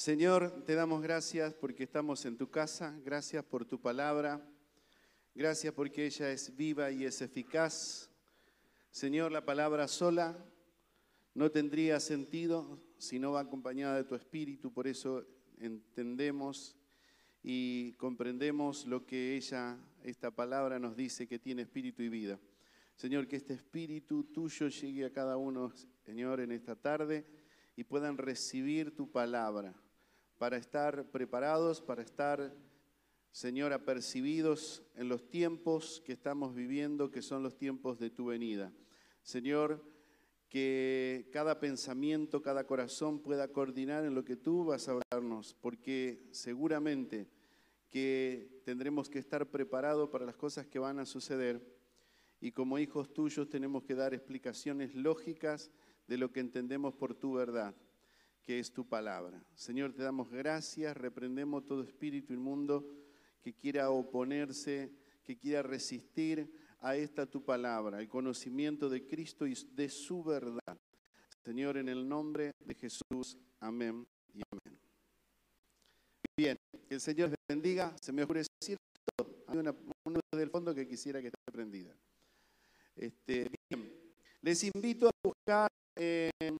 [0.00, 4.42] Señor, te damos gracias porque estamos en tu casa, gracias por tu palabra,
[5.34, 8.10] gracias porque ella es viva y es eficaz.
[8.90, 10.42] Señor, la palabra sola
[11.34, 15.22] no tendría sentido si no va acompañada de tu espíritu, por eso
[15.58, 16.78] entendemos
[17.42, 22.40] y comprendemos lo que ella, esta palabra nos dice que tiene espíritu y vida.
[22.96, 25.70] Señor, que este espíritu tuyo llegue a cada uno,
[26.06, 27.26] Señor, en esta tarde
[27.76, 29.74] y puedan recibir tu palabra
[30.40, 32.56] para estar preparados, para estar,
[33.30, 38.72] Señor, apercibidos en los tiempos que estamos viviendo, que son los tiempos de tu venida.
[39.22, 39.84] Señor,
[40.48, 46.26] que cada pensamiento, cada corazón pueda coordinar en lo que tú vas a hablarnos, porque
[46.30, 47.28] seguramente
[47.90, 51.60] que tendremos que estar preparados para las cosas que van a suceder
[52.40, 55.70] y como hijos tuyos tenemos que dar explicaciones lógicas
[56.06, 57.74] de lo que entendemos por tu verdad,
[58.50, 59.40] que es tu palabra.
[59.54, 62.84] Señor, te damos gracias, reprendemos todo espíritu inmundo
[63.40, 64.90] que quiera oponerse,
[65.22, 70.76] que quiera resistir a esta tu palabra, el conocimiento de Cristo y de su verdad.
[71.44, 74.80] Señor, en el nombre de Jesús, amén y amén.
[76.36, 76.56] Bien,
[76.88, 77.94] que el Señor les bendiga.
[78.02, 78.76] Se me ocurre decir
[79.14, 79.44] todo.
[79.46, 79.72] Hay una,
[80.04, 81.94] una del fondo que quisiera que esté prendida.
[82.96, 83.92] Este, bien,
[84.42, 86.56] les invito a buscar en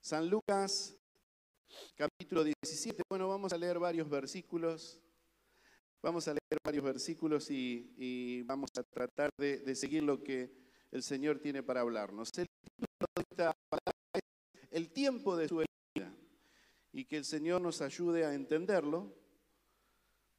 [0.00, 0.96] San Lucas,
[1.94, 3.02] capítulo 17.
[3.10, 4.98] Bueno, vamos a leer varios versículos.
[6.02, 10.50] Vamos a leer varios versículos y, vamos a tratar de, seguir lo que
[10.90, 12.30] el Señor tiene para hablarnos.
[12.38, 12.46] El,
[14.70, 16.14] el tiempo de su vida
[16.92, 19.14] y que el Señor nos ayude a entenderlo,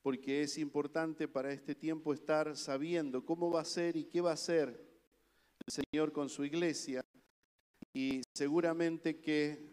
[0.02, 4.31] porque es importante para este tiempo estar sabiendo cómo va a ser y qué va
[4.31, 4.70] a hacer
[5.68, 7.06] el Señor con su iglesia
[7.94, 9.72] y seguramente que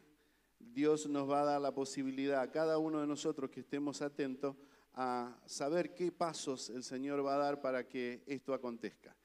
[0.58, 4.56] Dios nos va a dar la posibilidad a cada uno de nosotros que estemos atentos
[4.94, 9.16] a saber qué pasos el Señor va a dar para que esto acontezca.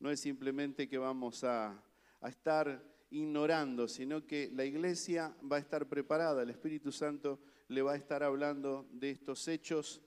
[0.00, 1.80] No es simplemente que vamos a,
[2.22, 7.92] estar ignorando, sino que la iglesia va a estar preparada, el Espíritu Santo le va
[7.92, 10.02] a estar hablando de estos hechos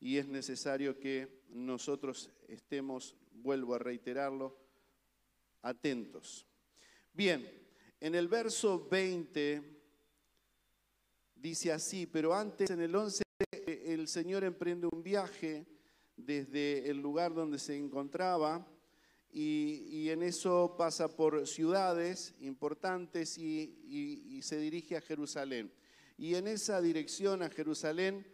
[0.00, 4.58] y es necesario que nosotros estemos, vuelvo a reiterarlo,
[5.62, 6.46] atentos.
[7.12, 7.65] Bien,
[8.00, 9.62] en el verso 20
[11.34, 13.22] dice así, pero antes en el 11
[13.66, 15.66] el Señor emprende un viaje
[16.16, 18.66] desde el lugar donde se encontraba
[19.32, 25.70] y, en eso pasa por ciudades importantes y, se dirige a Jerusalén.
[26.16, 28.26] Y en esa dirección a Jerusalén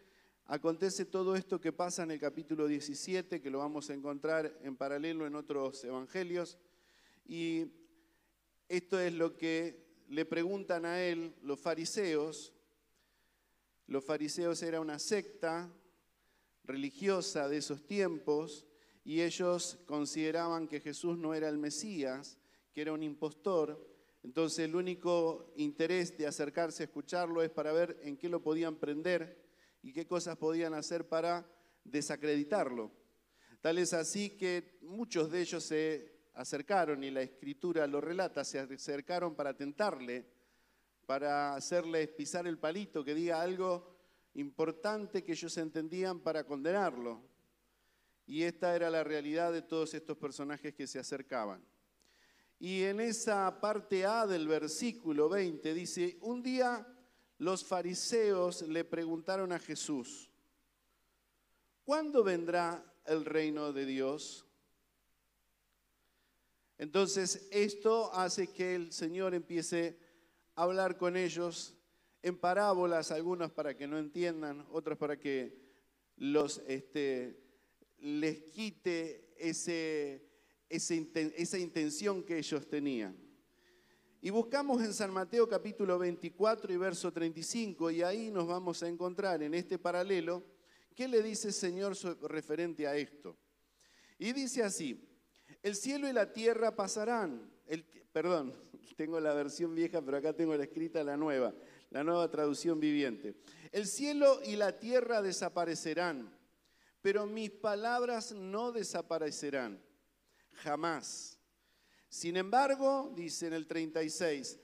[0.47, 4.77] acontece todo esto que pasa en el capítulo 17, que lo vamos a encontrar en
[4.77, 6.59] paralelo en otros evangelios.
[7.27, 7.67] Y
[8.77, 12.53] esto es lo que le preguntan a él los fariseos
[13.87, 15.71] los fariseos era una secta
[16.65, 18.67] religiosa de esos tiempos
[19.05, 22.39] y ellos consideraban que Jesús no era el Mesías,
[22.73, 23.87] que era un impostor.
[24.23, 28.77] Entonces el único interés de acercarse a escucharlo es para ver en qué lo podían
[28.77, 29.45] prender
[29.83, 31.47] y qué cosas podían hacer para
[31.85, 32.91] desacreditarlo.
[33.61, 38.59] Tal es así que muchos de ellos se acercaron, y la escritura lo relata, se
[38.59, 40.27] acercaron para tentarle
[41.07, 43.97] para hacerles pisar el palito, que diga algo
[44.35, 47.21] importante que ellos entendían para condenarlo.
[48.27, 51.63] Y esta era la realidad de todos estos personajes que se acercaban.
[52.59, 56.87] Y en esa parte A del versículo 20 dice, un día
[57.39, 60.31] los fariseos le preguntaron a Jesús,
[61.85, 64.47] ¿cuándo vendrá el reino de Dios?
[66.83, 69.97] Entonces esto hace que el Señor empiece
[70.57, 71.79] hablar con ellos
[72.25, 75.57] en parábolas, algunos para que no entiendan, otros para que
[76.67, 77.41] este,
[77.99, 80.97] les quite esa
[81.57, 83.17] intención que ellos tenían.
[84.21, 88.89] Y buscamos en San Mateo capítulo 24 y verso 35 y ahí nos vamos a
[88.89, 90.43] encontrar en este paralelo
[90.97, 93.39] qué le dice el Señor referente a esto.
[94.19, 95.12] Y dice así,
[95.63, 98.55] el cielo y la tierra pasarán, el, perdón,
[98.97, 101.55] tengo la versión vieja, pero acá tengo la escrita la nueva,
[101.91, 103.37] la nueva traducción viviente.
[103.71, 106.37] El cielo y la tierra desaparecerán,
[107.01, 109.81] pero mis palabras no desaparecerán,
[110.53, 111.39] jamás.
[112.09, 114.59] Sin embargo, dice en el 36,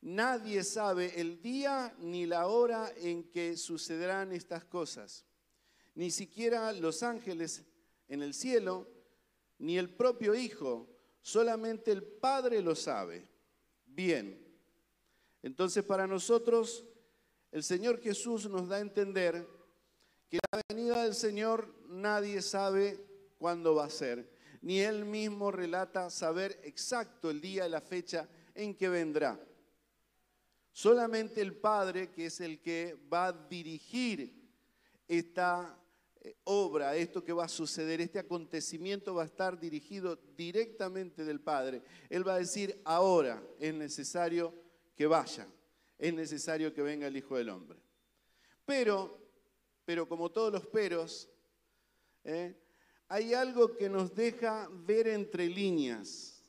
[0.00, 5.24] nadie sabe el día ni la hora en que sucederán estas cosas,
[5.94, 7.64] ni siquiera los ángeles
[8.08, 8.88] en el cielo,
[9.60, 10.88] ni el propio Hijo,
[11.22, 13.28] solamente el Padre lo sabe.
[13.86, 14.42] Bien,
[15.42, 16.84] entonces para nosotros
[17.52, 19.46] el Señor Jesús nos da a entender
[20.28, 23.04] que la venida del Señor nadie sabe
[23.38, 24.30] cuándo va a ser,
[24.62, 29.38] ni Él mismo relata saber exacto el día y la fecha en que vendrá.
[30.72, 34.40] Solamente el Padre, que es el que va a dirigir
[35.08, 35.79] esta
[36.44, 41.82] obra, esto que va a suceder, este acontecimiento va a estar dirigido directamente del Padre.
[42.08, 44.54] Él va a decir, ahora es necesario
[44.94, 45.48] que vaya,
[45.98, 47.78] es necesario que venga el Hijo del Hombre.
[48.66, 49.18] Pero,
[49.84, 51.28] pero como todos los peros,
[52.24, 52.54] ¿eh?
[53.08, 56.44] hay algo que nos deja ver entre líneas.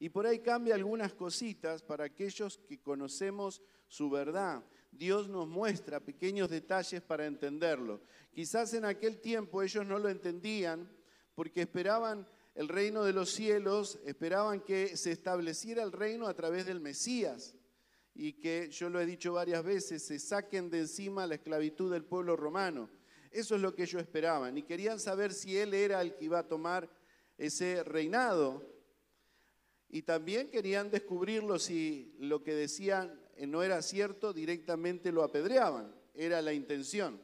[0.00, 4.62] Y por ahí cambia algunas cositas para aquellos que conocemos su verdad.
[4.90, 8.00] Dios nos muestra pequeños detalles para entenderlo.
[8.32, 10.90] Quizás en aquel tiempo ellos no lo entendían
[11.34, 16.66] porque esperaban el reino de los cielos, esperaban que se estableciera el reino a través
[16.66, 17.54] del Mesías
[18.14, 22.04] y que, yo lo he dicho varias veces, se saquen de encima la esclavitud del
[22.04, 22.90] pueblo romano.
[23.30, 26.40] Eso es lo que ellos esperaban y querían saber si él era el que iba
[26.40, 26.90] a tomar
[27.36, 28.66] ese reinado.
[29.88, 35.94] Y también querían descubrirlo si lo que decían no era cierto, directamente lo apedreaban.
[36.14, 37.22] Era la intención.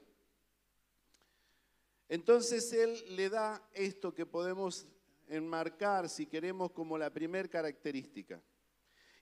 [2.08, 4.86] Entonces él le da esto que podemos
[5.28, 8.40] enmarcar, si queremos, como la primera característica.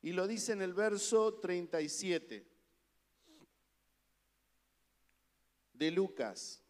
[0.03, 2.45] Y lo dice en el verso 37
[5.75, 6.63] de Lucas.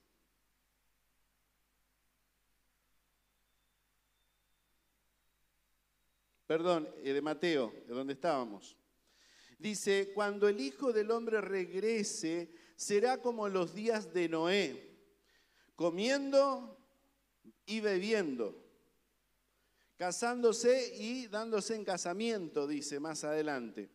[6.46, 8.76] Perdón, eh, de Mateo, de donde estábamos.
[9.62, 14.90] Dice, cuando el Hijo del Hombre regrese, será como los días de Noé,
[15.76, 16.76] comiendo
[17.64, 18.60] y bebiendo,
[19.96, 23.88] casándose y dándose en casamiento, dice más adelante.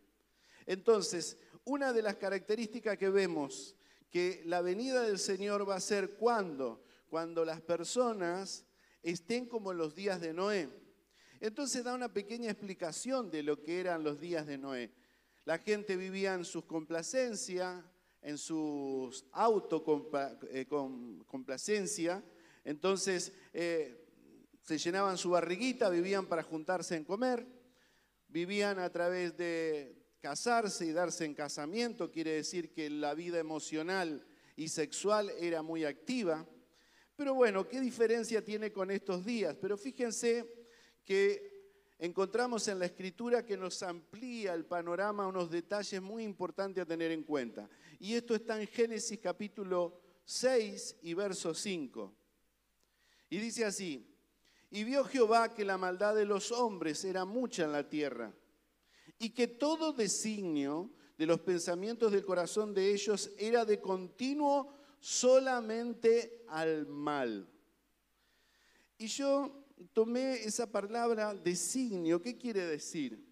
[0.65, 3.75] Entonces, una de las características que vemos
[4.09, 8.63] que la venida del Señor va a ser cuando, cuando las personas
[9.03, 10.69] estén como los días de Noé.
[11.41, 14.93] Entonces da una pequeña explicación de lo que eran los días de Noé.
[15.47, 17.81] La gente vivía en sus complacencias,
[18.21, 22.21] en sus autocomplacencia, eh,
[22.65, 24.05] entonces eh,
[24.61, 27.47] se llenaban su barriguita, vivían para juntarse en comer,
[28.27, 34.27] vivían a través de casarse y darse en casamiento, quiere decir que la vida emocional
[34.57, 36.45] y sexual era muy activa.
[37.15, 39.55] Pero bueno, ¿qué diferencia tiene con estos días?
[39.61, 40.45] Pero fíjense
[41.05, 41.56] que
[41.99, 47.11] encontramos en la escritura que nos amplía el panorama unos detalles muy importantes a tener
[47.11, 47.69] en cuenta.
[47.99, 52.13] Y esto está en Génesis capítulo 6 y verso 5.
[53.29, 54.13] Y dice así,
[54.69, 58.33] y vio Jehová que la maldad de los hombres era mucha en la tierra,
[59.17, 66.43] y que todo designio de los pensamientos del corazón de ellos era de continuo solamente
[66.47, 67.49] al mal.
[68.97, 72.21] Y yo tomé esa palabra designio.
[72.21, 73.23] ¿Qué quiere decir?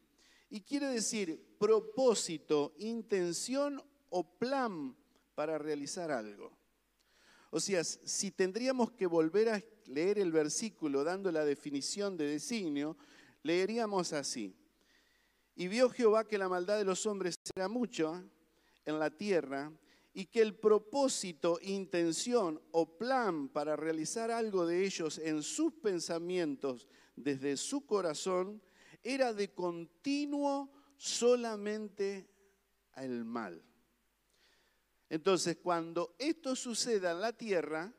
[0.49, 4.95] Y quiere decir propósito, intención o plan
[5.33, 6.57] para realizar algo.
[7.49, 12.97] O sea, si tendríamos que volver a leer el versículo dando la definición de designio,
[13.43, 14.55] leeríamos así.
[15.55, 18.21] Y vio Jehová que la maldad de los hombres era mucho
[18.83, 19.71] en la tierra
[20.17, 26.87] y que el propósito, intención o plan para realizar algo de ellos en sus pensamientos
[27.17, 28.61] desde su corazón
[29.03, 32.29] era de continuo solamente
[32.93, 33.61] al mal.
[35.09, 37.93] Entonces, cuando esto suceda en la tierra,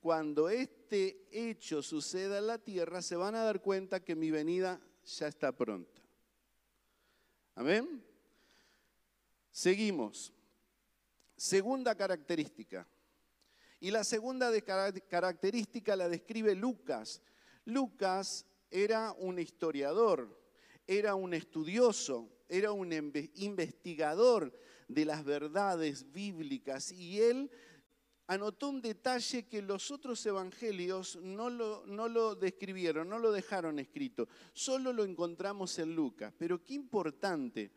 [0.00, 4.80] cuando este hecho suceda en la tierra, se van a dar cuenta que mi venida
[5.04, 6.02] ya está pronta.
[7.54, 8.04] Amén.
[9.52, 10.32] Seguimos.
[11.36, 12.88] Segunda característica.
[13.78, 17.20] Y la segunda característica la describe Lucas.
[17.66, 20.40] Lucas era un historiador,
[20.86, 22.92] era un estudioso, era un
[23.34, 24.52] investigador
[24.88, 27.50] de las verdades bíblicas y él
[28.28, 33.78] anotó un detalle que los otros evangelios no lo, no lo describieron, no lo dejaron
[33.78, 36.32] escrito, solo lo encontramos en Lucas.
[36.38, 37.70] Pero qué importante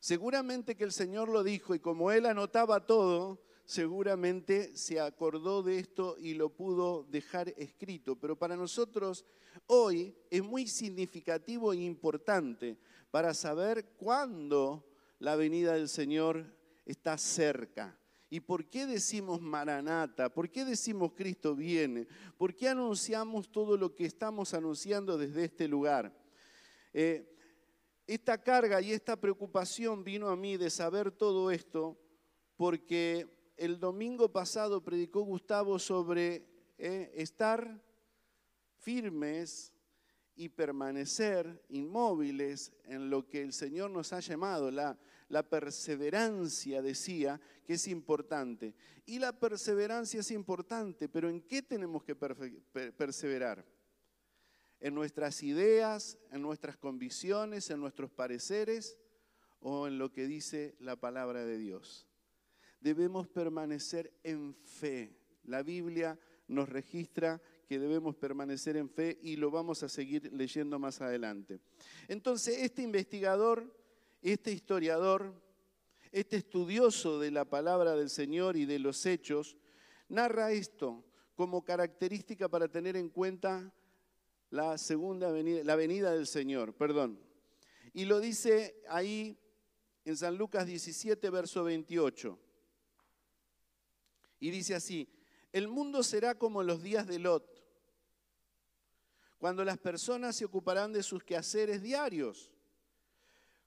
[0.00, 5.78] Seguramente que el Señor lo dijo y como él anotaba todo, seguramente se acordó de
[5.78, 8.16] esto y lo pudo dejar escrito.
[8.16, 9.26] Pero para nosotros
[9.66, 12.78] hoy es muy significativo e importante
[13.10, 14.86] para saber cuándo
[15.18, 16.46] la venida del Señor
[16.86, 17.98] está cerca.
[18.30, 20.28] ¿Y por qué decimos Maranata?
[20.28, 22.06] ¿Por qué decimos Cristo viene?
[22.36, 26.12] ¿Por qué anunciamos todo lo que estamos anunciando desde este lugar?
[26.92, 27.37] Eh,
[28.08, 31.96] esta carga y esta preocupación vino a mí de saber todo esto
[32.56, 36.46] porque el domingo pasado predicó Gustavo sobre
[36.78, 37.82] eh, estar
[38.78, 39.74] firmes
[40.34, 44.70] y permanecer inmóviles en lo que el Señor nos ha llamado.
[44.70, 44.98] La,
[45.28, 48.74] la perseverancia, decía, que es importante.
[49.04, 53.64] Y la perseverancia es importante, pero ¿en qué tenemos que perseverar?
[54.80, 58.96] ¿En nuestras ideas, en nuestras convicciones, en nuestros pareceres
[59.60, 62.06] o en lo que dice la palabra de Dios?
[62.80, 65.16] Debemos permanecer en fe.
[65.44, 70.78] La Biblia nos registra que debemos permanecer en fe y lo vamos a seguir leyendo
[70.78, 71.60] más adelante.
[72.08, 73.74] Entonces, este investigador,
[74.22, 75.34] este historiador,
[76.12, 79.58] este estudioso de la palabra del Señor y de los hechos,
[80.08, 81.04] narra esto
[81.34, 83.72] como característica para tener en cuenta
[84.50, 87.20] la segunda venida, la venida del Señor, perdón.
[87.92, 89.38] Y lo dice ahí
[90.04, 92.38] en San Lucas 17, verso 28.
[94.40, 95.08] Y dice así,
[95.52, 97.58] el mundo será como los días de Lot
[99.38, 102.52] cuando las personas se ocuparán de sus quehaceres diarios.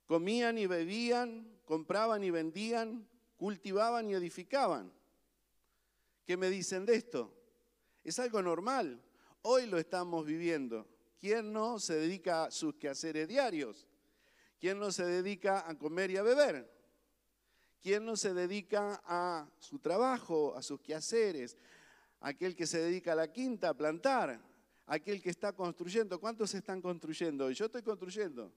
[0.06, 4.92] Comían y bebían, compraban y vendían, cultivaban y edificaban.
[6.26, 7.34] ¿Qué me dicen de esto?
[8.04, 9.02] Es algo normal.
[9.44, 10.86] Hoy lo estamos viviendo.
[11.18, 13.88] ¿Quién no se dedica a sus quehaceres diarios?
[14.60, 16.70] ¿Quién no se dedica a comer y a beber?
[17.80, 21.56] ¿Quién no se dedica a su trabajo, a sus quehaceres?
[22.20, 24.40] Aquel que se dedica a la quinta, a plantar,
[24.86, 26.20] aquel que está construyendo.
[26.20, 27.50] ¿Cuántos están construyendo?
[27.50, 28.52] Yo estoy construyendo.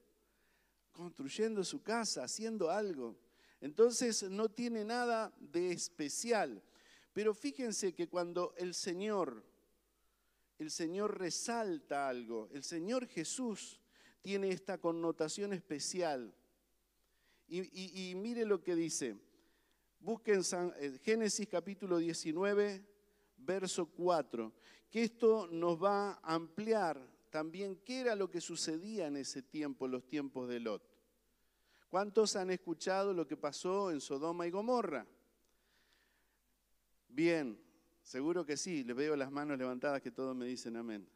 [0.92, 3.16] Construyendo su casa, haciendo algo.
[3.60, 6.62] Entonces no tiene nada de especial.
[7.12, 9.42] Pero fíjense que cuando el Señor,
[10.58, 13.80] el Señor resalta algo, el Señor Jesús
[14.22, 16.34] tiene esta connotación especial.
[17.48, 19.16] Y, mire lo que dice.
[20.00, 20.42] Busquen
[20.78, 22.84] eh, Génesis capítulo 19,
[23.36, 24.52] verso 4
[24.90, 29.88] que esto nos va a ampliar también qué era lo que sucedía en ese tiempo,
[29.88, 30.82] los tiempos de Lot.
[31.90, 35.06] ¿Cuántos han escuchado lo que pasó en Sodoma y Gomorra?
[37.08, 37.60] Bien,
[38.06, 41.08] seguro que sí, les veo las manos levantadas que todos me dicen amén.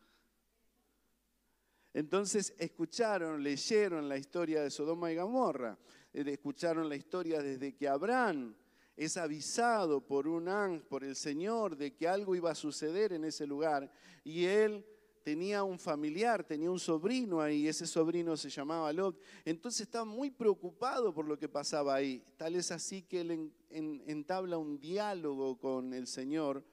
[1.94, 5.78] Entonces escucharon, leyeron la historia de Sodoma y Gomorra,
[6.12, 8.56] eh, escucharon la historia desde que Abraham
[8.96, 13.24] es avisado por un ángel, por el Señor, de que algo iba a suceder en
[13.24, 13.90] ese lugar.
[14.24, 14.84] Y él
[15.22, 19.16] tenía un familiar, tenía un sobrino ahí, ese sobrino se llamaba Lot.
[19.44, 22.24] Entonces estaba muy preocupado por lo que pasaba ahí.
[22.36, 26.64] Tal es así que él entabla un diálogo con el Señor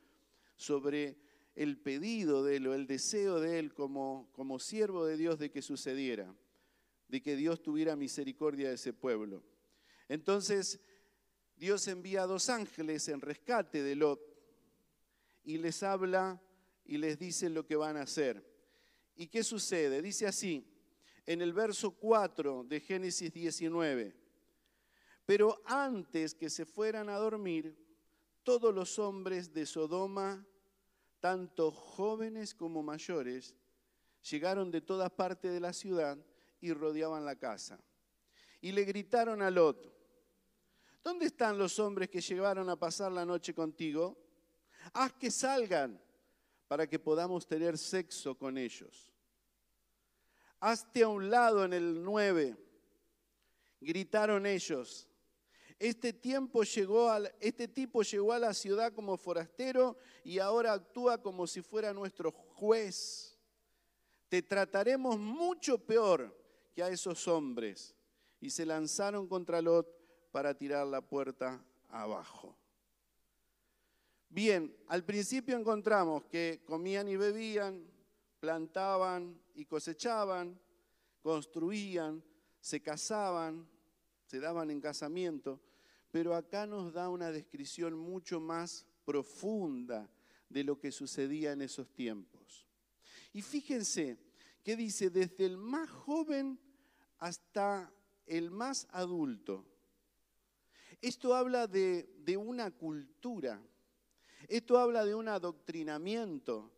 [0.58, 1.18] sobre
[1.56, 5.50] el pedido de él o el deseo de él como, como siervo de Dios de
[5.50, 6.36] que sucediera,
[7.08, 9.44] de que Dios tuviera misericordia de ese pueblo.
[10.10, 10.80] Entonces,
[11.56, 14.22] Dios envía a dos ángeles en rescate de Lot
[15.44, 16.42] y les habla
[16.86, 18.46] y les dice lo que van a hacer.
[19.16, 20.02] ¿Y qué sucede?
[20.02, 20.64] Dice así,
[21.26, 24.16] en el verso 4 de Génesis 19,
[25.26, 27.76] pero antes que se fueran a dormir,
[28.48, 30.48] todos los hombres de Sodoma,
[31.20, 33.54] tanto jóvenes como mayores,
[34.32, 36.18] llegaron de todas partes de la ciudad
[36.62, 37.78] y rodeaban la casa.
[38.62, 39.94] Y le gritaron a Lot,
[41.04, 44.18] ¿Dónde están los hombres que llegaron a pasar la noche contigo?
[44.94, 46.02] Haz que salgan
[46.70, 49.12] para que podamos tener sexo con ellos.
[50.62, 52.56] Hazte a un lado en el 9.
[53.82, 55.07] Gritaron ellos.
[55.80, 61.46] Este, tiempo llegó este tipo llegó a la ciudad como forastero y ahora actúa como
[61.46, 63.38] si fuera nuestro juez.
[64.28, 66.36] Te trataremos mucho peor
[66.74, 67.96] que a esos hombres.
[68.40, 69.88] Y se lanzaron contra Lot
[70.32, 72.56] para tirar la puerta abajo.
[74.30, 77.88] Bien, al principio encontramos que comían y bebían,
[78.40, 80.60] plantaban y cosechaban,
[81.22, 82.24] construían,
[82.60, 83.68] se casaban,
[84.26, 85.60] se daban en casamiento,
[86.12, 90.10] pero acá nos da una descripción mucho más profunda
[90.50, 92.66] de lo que sucedía en esos tiempos.
[93.34, 94.18] Y fíjense
[94.64, 96.60] que dice, desde el más joven
[97.20, 97.92] hasta
[98.26, 99.66] el más adulto,
[101.02, 103.62] esto habla de, una cultura,
[104.48, 106.72] esto habla de un adoctrinamiento,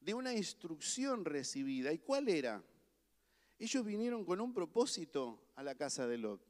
[0.00, 1.92] de una instrucción recibida.
[1.92, 2.64] ¿Y cuál era?
[3.58, 6.42] Ellos vinieron con un propósito a la casa de Lot,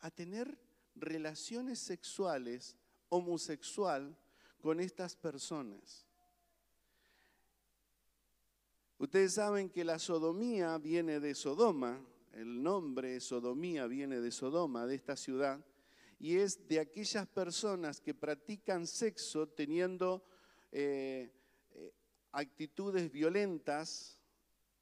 [0.00, 0.58] a tener
[0.96, 2.76] relaciones sexuales
[3.08, 4.16] homosexual
[4.60, 6.06] con estas personas.
[8.98, 12.00] Ustedes saben que la sodomía viene de Sodoma,
[12.32, 15.64] el nombre sodomía viene de Sodoma, de esta ciudad,
[16.18, 20.24] y es de aquellas personas que practican sexo teniendo
[20.72, 21.30] eh,
[21.72, 21.92] eh,
[22.32, 24.18] actitudes violentas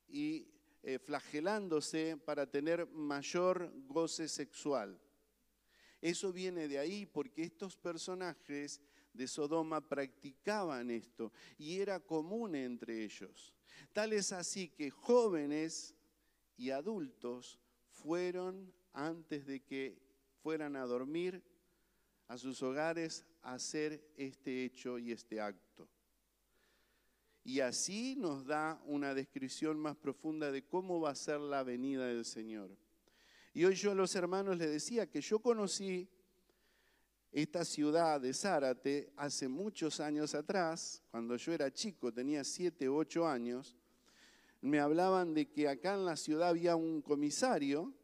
[0.09, 0.49] y
[0.83, 5.01] eh, flagelándose para tener mayor goce sexual.
[6.05, 8.79] Eso viene de ahí porque estos personajes
[9.15, 13.55] de Sodoma practicaban esto y era común entre ellos.
[13.95, 15.95] Tal es así que jóvenes
[16.59, 17.59] y adultos
[17.89, 19.97] fueron antes de que
[20.43, 21.43] fueran a dormir
[22.29, 25.89] a sus hogares a hacer este hecho y este acto.
[27.45, 32.05] Y así nos da una descripción más profunda de cómo va a ser la venida
[32.05, 32.77] del Señor.
[33.57, 36.09] Y hoy yo a los hermanos les decía que yo conocí
[37.31, 42.97] esta ciudad de Zárate hace muchos años atrás, cuando yo era chico, tenía siete u
[42.97, 43.77] ocho años,
[44.61, 47.95] me hablaban de que acá en la ciudad había un comisario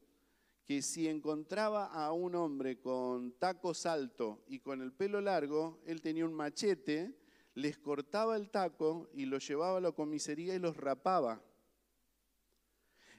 [0.65, 6.01] que si encontraba a un hombre con tacos alto y con el pelo largo, él
[6.01, 7.19] tenía un machete,
[7.55, 11.43] les cortaba el taco y lo llevaba a la comisaría y los rapaba.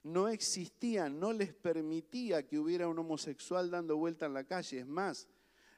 [0.04, 4.80] No existía, no les permitía que hubiera un homosexual dando vuelta en la calle.
[4.80, 5.28] Es más,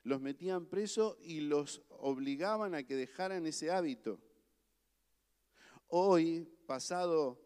[0.04, 4.20] los metían presos y los obligaban a que dejaran ese hábito.
[5.88, 7.40] Hoy, pasado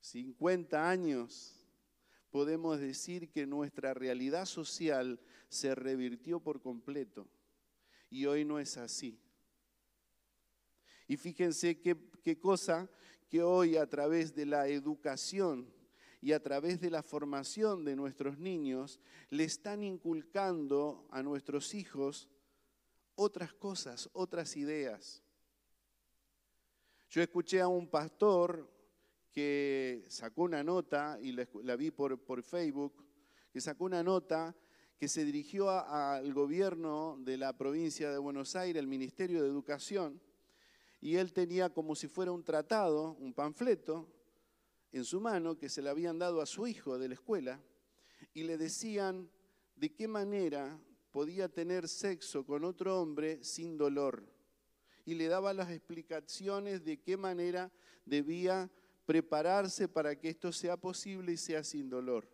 [0.00, 1.54] 50 años,
[2.30, 7.28] podemos decir que nuestra realidad social se revirtió por completo.
[8.08, 9.20] Y hoy no es así.
[11.06, 12.88] Y fíjense qué, qué cosa
[13.28, 15.72] que hoy a través de la educación
[16.20, 19.00] y a través de la formación de nuestros niños
[19.30, 22.28] le están inculcando a nuestros hijos
[23.14, 25.22] otras cosas, otras ideas.
[27.08, 28.70] Yo escuché a un pastor
[29.32, 33.04] que sacó una nota, y la, vi por, por, Facebook,
[33.52, 34.54] que sacó una nota
[34.98, 40.20] que se dirigió al gobierno de la provincia de Buenos Aires, el Ministerio de Educación,
[41.00, 44.06] y él tenía como si fuera un tratado, un panfleto,
[44.92, 47.60] en su mano que se le habían dado a su hijo de la escuela,
[48.34, 49.28] y le decían
[49.76, 50.78] de qué manera
[51.10, 54.22] podía tener sexo con otro hombre sin dolor.
[55.04, 57.72] Y le daba las explicaciones de qué manera
[58.04, 58.70] debía
[59.06, 62.28] prepararse para que esto sea posible y sea sin dolor.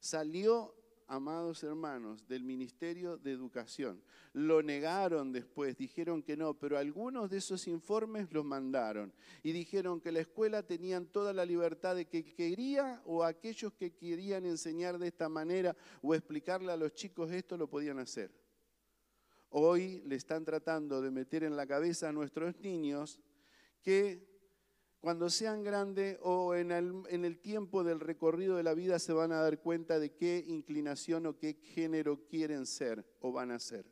[0.00, 0.74] Salió,
[1.08, 4.02] amados hermanos, del Ministerio de Educación.
[4.34, 10.00] Lo negaron después, dijeron que no, pero algunos de esos informes los mandaron y dijeron
[10.00, 14.98] que la escuela tenían toda la libertad de que quería o aquellos que querían enseñar
[14.98, 18.30] de esta manera o explicarle a los chicos esto lo podían hacer.
[19.50, 23.18] Hoy le están tratando de meter en la cabeza a nuestros niños
[23.82, 24.27] que
[25.00, 29.40] cuando sean grandes o en el, tiempo del recorrido de la vida se van a
[29.40, 33.86] dar cuenta de qué inclinación o qué género quieren ser o van a ser.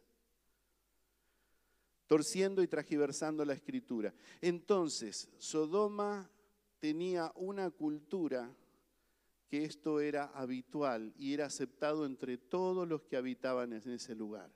[2.08, 4.14] Torciendo y tragiversando la escritura.
[4.40, 6.30] Entonces, Sodoma
[6.80, 8.52] tenía una cultura
[9.48, 14.52] que esto era habitual y era aceptado entre todos los que habitaban en ese lugar.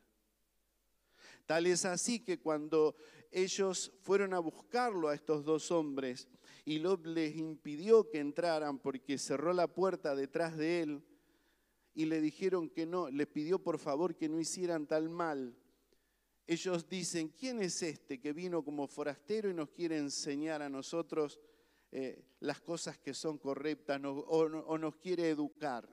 [1.46, 2.96] Tal es así que cuando
[3.30, 6.28] ellos fueron a buscarlo a estos dos hombres
[6.64, 11.02] y Lot les impidió que entraran porque cerró la puerta detrás de él
[11.94, 15.56] y le dijeron que no, les pidió por favor que no hicieran tal mal.
[16.46, 21.40] Ellos dicen, ¿quién es este que vino como forastero y nos quiere enseñar a nosotros
[21.92, 25.88] eh, las cosas que son correctas o, nos quiere educar?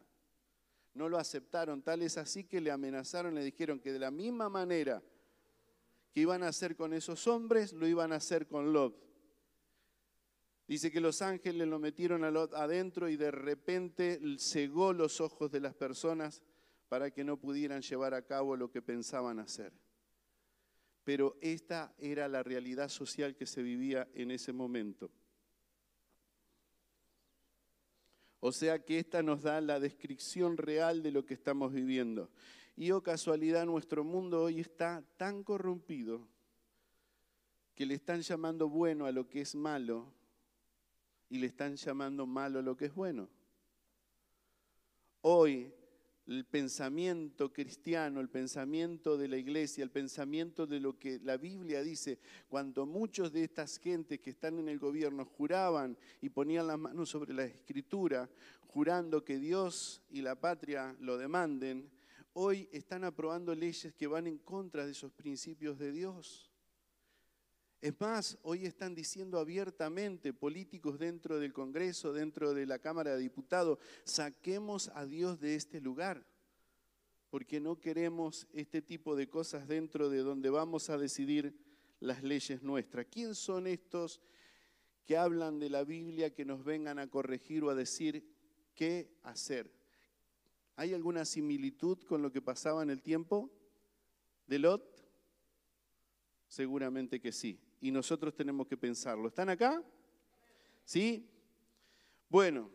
[0.93, 4.49] No lo aceptaron, tal es así que le amenazaron, le dijeron que de la misma
[4.49, 5.03] manera
[6.11, 9.06] que iban a hacer con esos hombres, lo iban a hacer con Lot.
[10.67, 15.73] Dice que los ángeles lo metieron adentro y de repente cegó los ojos de las
[15.73, 16.43] personas
[16.89, 19.71] para que no pudieran llevar a cabo lo que pensaban hacer.
[21.05, 25.09] Pero esta era la realidad social que se vivía en ese momento.
[28.41, 32.29] O sea que esta nos da la descripción real de lo que estamos viviendo.
[32.75, 36.27] Y oh casualidad, nuestro mundo hoy está tan corrompido
[37.73, 40.13] que le están llamando bueno a lo que es malo
[41.29, 43.29] y le están llamando malo lo que es bueno.
[45.21, 45.73] Hoy
[46.27, 51.81] el pensamiento cristiano, el pensamiento de la iglesia, el pensamiento de lo que la Biblia
[51.81, 56.77] dice, cuando muchos de estas gentes que están en el gobierno juraban y ponían las
[56.77, 58.29] manos sobre la escritura,
[58.67, 61.89] jurando que Dios y la patria lo demanden,
[62.33, 66.46] hoy están aprobando leyes que van en contra de esos principios de Dios.
[67.79, 73.21] Es más, hoy están diciendo abiertamente políticos dentro del Congreso, dentro de la Cámara de
[73.21, 76.25] Diputados, saquemos a Dios de este lugar.
[77.29, 81.53] porque no queremos este tipo de cosas dentro de donde vamos a decidir
[81.99, 83.07] las leyes nuestras.
[83.07, 84.21] ¿Quién son estos
[85.05, 88.25] que hablan de la Biblia que nos vengan a corregir o a decir
[88.73, 89.69] qué hacer?
[90.75, 93.51] ¿Hay alguna similitud con lo que pasaba en el tiempo
[94.45, 95.05] de Lot?
[96.47, 97.59] Seguramente que sí.
[97.81, 99.27] Y nosotros tenemos que pensarlo.
[99.27, 99.83] ¿Están acá?
[100.83, 101.29] ¿Sí?
[102.29, 102.71] Bueno,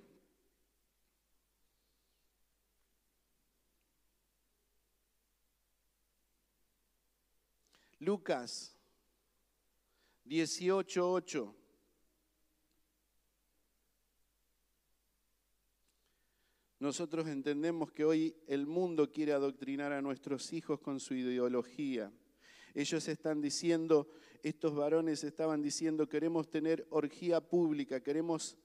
[7.99, 8.77] Lucas
[10.25, 11.55] 18:8.
[16.81, 22.12] Nosotros entendemos que hoy el mundo quiere adoctrinar a nuestros hijos con su ideología.
[22.75, 24.11] Ellos están diciendo,
[24.42, 28.57] estos varones estaban diciendo, queremos tener orgía pública, queremos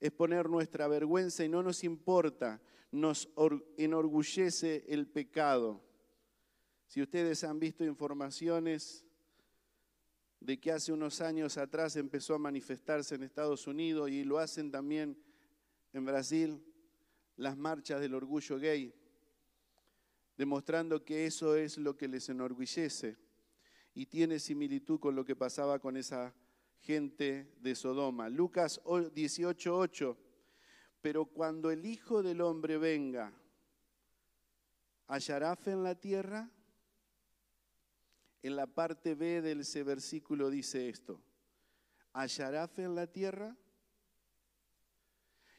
[0.00, 3.28] exponer nuestra vergüenza y no nos importa, nos
[3.76, 5.80] enorgullece el pecado.
[6.86, 9.04] Si ustedes han visto informaciones
[10.40, 14.72] de que hace unos años atrás empezó a manifestarse en Estados Unidos y lo hacen
[14.72, 15.16] también
[15.92, 16.60] en Brasil,
[17.36, 18.92] las marchas del orgullo gay,
[20.36, 23.29] demostrando que eso es lo que les enorgullece
[23.94, 26.34] y tiene similitud con lo que pasaba con esa
[26.80, 28.28] gente de Sodoma.
[28.28, 30.16] Lucas 18:8,
[31.00, 33.32] pero cuando el Hijo del Hombre venga,
[35.06, 36.50] ¿hallará fe en la tierra?
[38.42, 41.20] En la parte B de ese versículo dice esto,
[42.12, 43.56] ¿hallará fe en la tierra?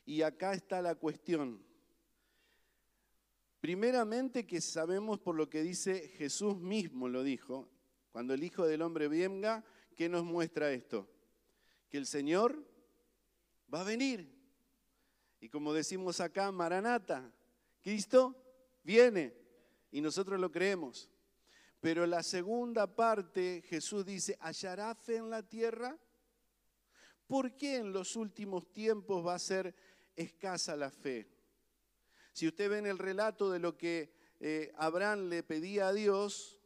[0.04, 1.64] Y acá está la cuestión.
[3.60, 7.70] Primeramente que sabemos por lo que dice Jesús mismo lo dijo,
[8.12, 9.64] cuando el Hijo del Hombre venga,
[9.96, 11.10] ¿qué nos muestra esto?
[11.90, 12.64] Que el Señor
[13.74, 14.30] va a venir.
[15.40, 17.32] Y como decimos acá, Maranata,
[17.82, 18.36] Cristo
[18.84, 19.34] viene
[19.92, 21.10] y nosotros lo creemos.
[21.80, 25.98] Pero la segunda parte, Jesús dice, ¿hallará fe en la tierra?
[27.26, 29.74] ¿Por qué en los últimos tiempos va a ser
[30.16, 31.28] escasa la fe?
[32.34, 36.61] Si usted ve en el relato de lo que eh, Abraham le pedía a Dios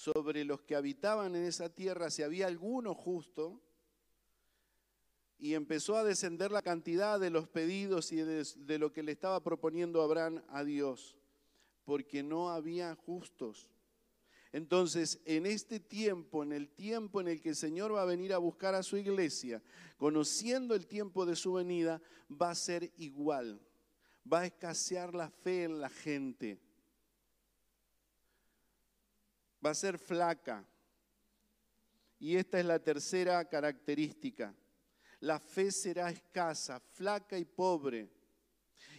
[0.00, 3.60] sobre los que habitaban en esa tierra, si había alguno justo,
[5.38, 9.42] y empezó a descender la cantidad de los pedidos y de, lo que le estaba
[9.42, 11.18] proponiendo Abraham a Dios,
[11.84, 13.68] porque no había justos.
[14.52, 18.32] Entonces, en este tiempo, en el tiempo en el que el Señor va a venir
[18.32, 19.62] a buscar a su iglesia,
[19.98, 23.60] conociendo el tiempo de su venida, va a ser igual.
[24.30, 26.58] Va a escasear la fe en la gente.
[29.64, 30.64] Va a ser flaca.
[32.18, 34.54] Y esta es la tercera característica.
[35.20, 38.10] La fe será escasa, flaca y pobre.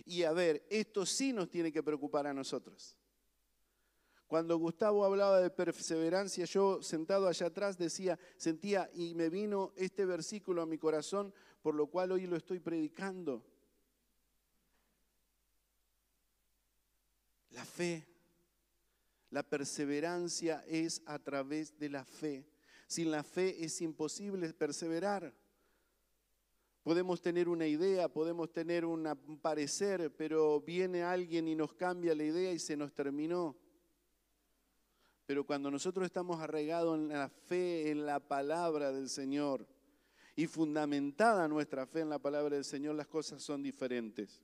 [0.06, 2.98] Y a ver, esto sí nos tiene que preocupar a nosotros.
[4.28, 10.06] Cuando Gustavo hablaba de perseverancia, yo sentado allá atrás decía, sentía y me vino este
[10.06, 13.46] versículo a mi corazón, por lo cual hoy lo estoy predicando.
[17.50, 18.08] La fe,
[19.32, 22.46] la perseverancia es a través de la fe.
[22.88, 25.34] Sin la fe es imposible perseverar.
[26.84, 32.24] Podemos tener una idea, podemos tener un parecer, pero viene alguien y nos cambia la
[32.24, 33.56] idea y se nos terminó.
[35.26, 39.66] Pero cuando nosotros estamos arraigados en la fe, en la palabra del Señor,
[40.36, 44.42] y fundamentada nuestra fe en la palabra del Señor, las cosas son diferentes.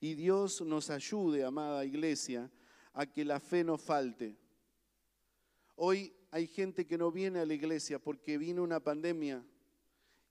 [0.00, 2.50] Y Dios nos ayude, amada iglesia,
[2.98, 4.36] a que la fe no falte.
[5.76, 9.40] Hoy hay gente que no viene a la iglesia porque vino una pandemia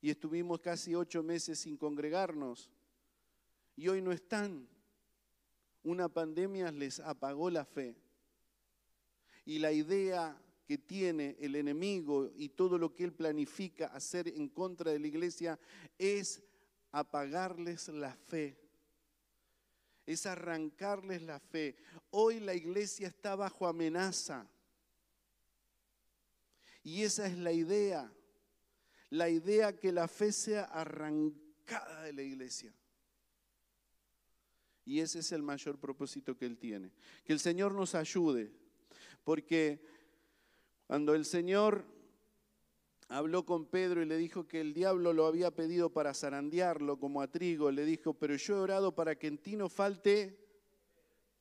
[0.01, 2.69] y estuvimos casi ocho meses sin congregarnos.
[3.77, 4.67] Y hoy no están.
[5.81, 7.95] Una pandemia les apagó la fe
[9.45, 14.49] y la idea que tiene el enemigo y todo lo que él planifica hacer en
[14.49, 15.57] contra de la iglesia
[15.97, 16.43] es
[16.91, 18.59] apagarles la fe,
[20.07, 21.75] es arrancarles la fe.
[22.09, 24.49] Hoy la iglesia está bajo amenaza.
[26.81, 28.11] Y esa es la idea,
[29.09, 32.73] la idea que la fe sea arrancada de la iglesia.
[34.85, 36.93] Y ese es el mayor propósito que Él tiene.
[37.25, 38.49] Que el Señor nos ayude
[39.27, 39.83] porque
[40.85, 41.83] cuando el Señor
[43.09, 47.21] habló con Pedro y le dijo que el diablo lo había pedido para zarandearlo como
[47.21, 50.37] a trigo, le dijo, pero yo he orado para que en ti no falte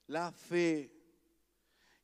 [0.07, 0.93] la fe.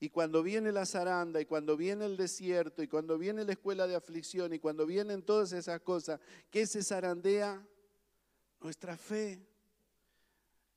[0.01, 3.87] Y cuando viene la zaranda, y cuando viene el desierto, y cuando viene la escuela
[3.87, 6.18] de aflicción, y cuando vienen todas esas cosas,
[6.51, 7.64] ¿qué se zarandea?
[8.61, 9.46] Nuestra fe.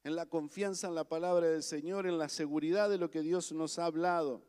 [0.04, 3.52] en la confianza en la palabra del Señor, en la seguridad de lo que Dios
[3.52, 4.44] nos ha hablado.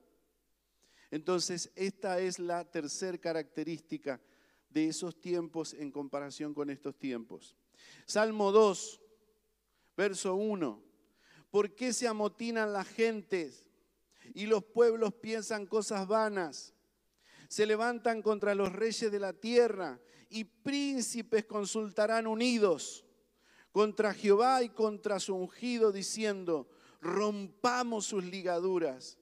[1.10, 4.20] Entonces, esta es la tercera característica
[4.70, 7.56] de esos tiempos en comparación con estos tiempos.
[8.04, 9.00] Salmo 2,
[9.96, 10.82] verso 1.
[11.50, 13.66] ¿Por qué se amotinan las gentes
[14.34, 16.74] y los pueblos piensan cosas vanas?
[17.48, 23.04] Se levantan contra los reyes de la tierra y príncipes consultarán unidos
[23.70, 26.68] contra Jehová y contra su ungido, diciendo,
[27.00, 29.18] rompamos sus ligaduras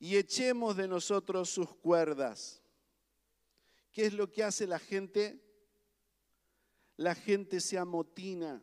[0.00, 2.62] y echemos de nosotros sus cuerdas.
[3.92, 5.44] ¿Qué es lo que hace la gente?
[6.96, 8.62] La gente se amotina.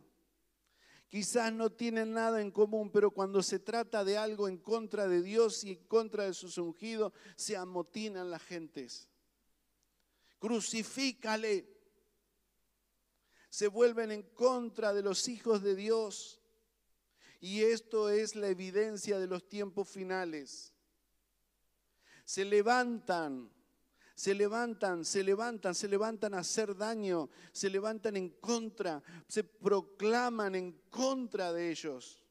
[1.09, 5.21] Quizás no tienen nada en común, pero cuando se trata de algo en contra de
[5.21, 9.07] Dios y en contra de sus ungidos, se amotinan las gentes.
[10.39, 11.71] Crucifícale.
[13.49, 16.41] Se vuelven en contra de los hijos de Dios.
[17.39, 20.73] Y esto es la evidencia de los tiempos finales
[22.27, 23.49] se levantan,
[24.13, 30.53] se levantan, se levantan, se levantan a hacer daño, se levantan en contra, se proclaman
[30.55, 32.21] en contra de ellos.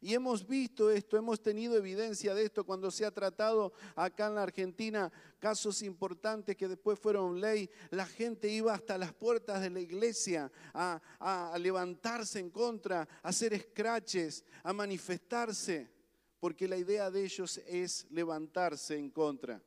[0.00, 4.36] Y hemos visto esto, hemos tenido evidencia de esto cuando se ha tratado acá en
[4.36, 7.68] la Argentina casos importantes que después fueron ley.
[7.90, 13.28] La gente iba hasta las puertas de la iglesia a, a levantarse en contra, a
[13.28, 16.01] hacer escraches, a manifestarse
[16.42, 19.62] porque la idea de ellos es levantarse en contra.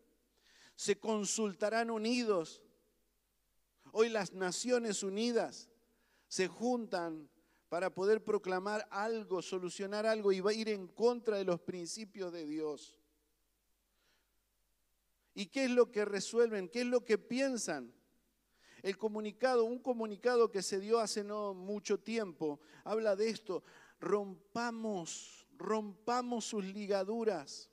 [0.75, 2.61] Se consultarán unidos.
[3.93, 5.69] Hoy las Naciones Unidas
[6.27, 7.29] se juntan
[7.69, 12.33] para poder proclamar algo, solucionar algo y va a ir en contra de los principios
[12.33, 12.99] de Dios.
[15.33, 16.67] ¿Y qué es lo que resuelven?
[16.67, 17.89] ¿Qué es lo que piensan?
[18.83, 23.63] El comunicado, un comunicado que se dio hace no mucho tiempo, habla de esto.
[24.01, 27.69] Rompamos rompamos sus ligaduras.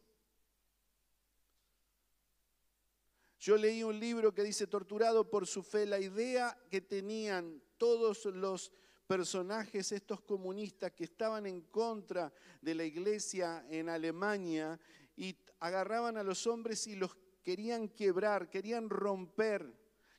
[3.39, 8.25] Yo leí un libro que dice, torturado por su fe, la idea que tenían todos
[8.27, 8.73] los
[9.09, 14.79] personajes, estos comunistas que estaban en contra de la iglesia en Alemania
[15.17, 19.75] y agarraban a los hombres y los querían quebrar, querían romper,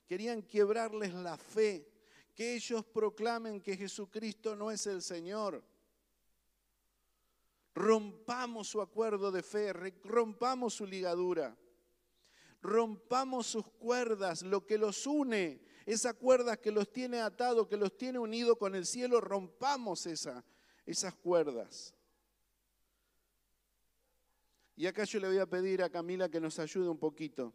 [0.06, 1.88] querían quebrarles la fe,
[2.34, 5.64] que ellos proclamen que Jesucristo no es el Señor.
[7.74, 9.72] Rompamos su acuerdo de fe,
[10.04, 11.56] rompamos su ligadura,
[12.62, 17.96] rompamos sus cuerdas, lo que los une, esa cuerda que los tiene atados, que los
[17.96, 20.44] tiene unidos con el cielo, rompamos esa,
[20.86, 21.94] esas cuerdas.
[24.76, 27.52] Y acá yo le voy a pedir a Camila que nos ayude un poquito.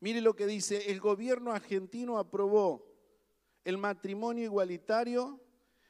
[0.00, 2.86] Mire lo que dice, el gobierno argentino aprobó
[3.64, 5.40] el matrimonio igualitario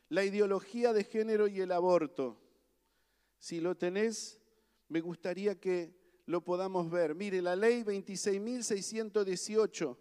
[0.09, 2.41] la ideología de género y el aborto.
[3.39, 4.41] Si lo tenés,
[4.89, 5.95] me gustaría que
[6.27, 7.15] lo podamos ver.
[7.15, 9.97] Mire, la ley 26.618,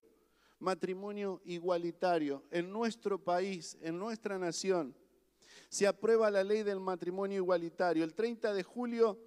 [0.59, 4.95] matrimonio igualitario, en nuestro país, en nuestra nación,
[5.69, 8.03] se aprueba la ley del matrimonio igualitario.
[8.03, 9.19] El 30 de julio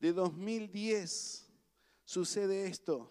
[0.00, 1.48] de 2010
[2.04, 3.10] sucede esto.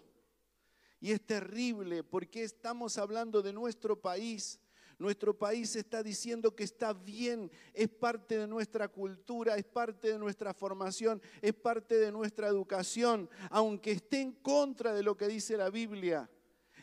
[1.00, 4.60] Y es terrible porque estamos hablando de nuestro país
[4.98, 10.18] nuestro país está diciendo que está bien, es parte de nuestra cultura, es parte de
[10.18, 15.56] nuestra formación, es parte de nuestra educación, aunque esté en contra de lo que dice
[15.56, 16.30] la Biblia,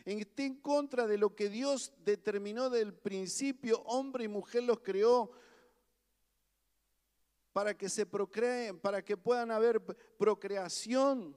[0.04, 5.32] esté en contra de lo que Dios determinó del principio, hombre y mujer los creó
[7.52, 9.80] para que se procreen, para que puedan haber
[10.16, 11.36] procreación.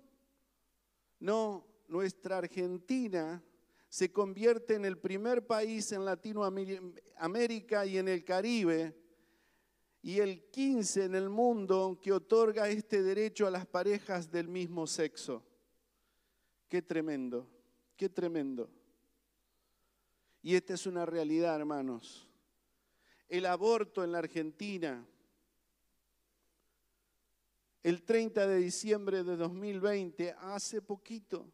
[1.19, 3.43] No, nuestra Argentina
[3.95, 8.93] se convierte en el primer país en Latinoamérica y en el Caribe
[10.01, 14.85] y el 15 en el mundo que otorga este derecho a las parejas del mismo
[14.85, 15.45] sexo.
[16.67, 17.47] Qué tremendo,
[17.95, 18.69] qué tremendo.
[20.41, 22.27] Y esta es una realidad, hermanos.
[23.29, 25.07] El aborto en la Argentina,
[27.81, 31.49] el 30 de diciembre de 2020, hace poquito,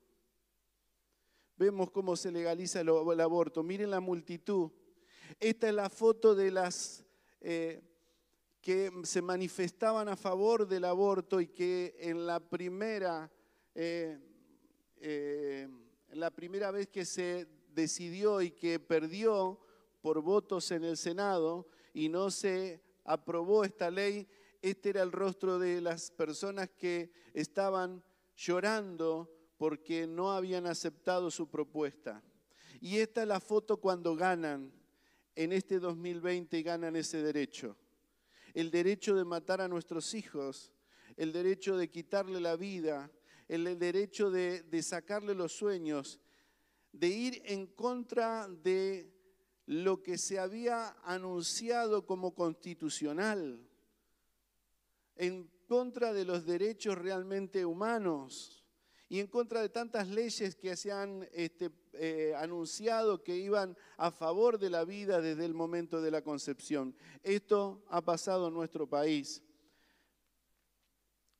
[1.61, 2.89] vemos cómo se legaliza el,
[3.21, 3.61] aborto.
[3.61, 4.71] Miren la multitud.
[5.39, 7.05] Esta es la foto de las
[7.39, 7.83] eh,
[8.61, 13.31] que se manifestaban a favor del aborto y que en la primera,
[13.75, 14.17] eh,
[15.01, 15.67] eh,
[16.13, 19.59] la primera vez que se decidió y que perdió
[20.01, 24.27] por votos en el Senado y no se aprobó esta ley,
[24.63, 28.03] este era el rostro de las personas que estaban
[28.35, 32.23] llorando porque no habían aceptado su propuesta.
[32.79, 34.71] Y esta es la foto cuando ganan
[35.35, 37.77] en este 2020 y ganan ese derecho.
[38.55, 40.71] el derecho de matar a nuestros hijos,
[41.15, 43.11] el derecho de quitarle la vida,
[43.47, 46.19] el derecho de, de sacarle los sueños,
[46.91, 49.13] de ir en contra de
[49.67, 53.63] lo que se había anunciado como constitucional,
[55.17, 58.60] en contra de los derechos realmente humanos
[59.11, 64.09] y en contra de tantas leyes que se han este, eh, anunciado que iban a
[64.09, 66.95] favor de la vida desde el momento de la concepción.
[67.21, 69.43] Esto ha pasado en nuestro país.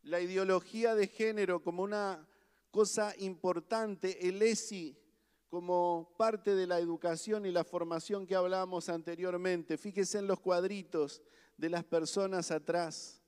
[0.02, 2.28] La ideología de género como una
[2.72, 5.00] cosa importante, el ESI
[5.48, 9.78] como parte de la educación y la formación que hablábamos anteriormente.
[9.78, 11.22] Fíjese en los cuadritos
[11.56, 13.21] de las personas atrás,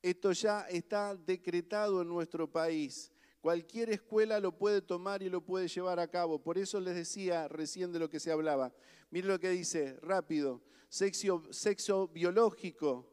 [0.00, 3.11] esto ya está decretado en nuestro país.
[3.42, 6.38] Cualquier escuela lo puede tomar y lo puede llevar a cabo.
[6.38, 8.72] Por eso les decía recién de lo que se hablaba.
[9.10, 10.62] Miren lo que dice, rápido.
[10.88, 13.12] Sexo, sexo biológico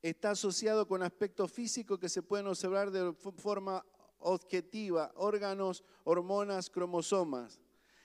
[0.00, 3.84] está asociado con aspectos físicos que se pueden observar de forma
[4.20, 7.60] objetiva, órganos, hormonas, cromosomas.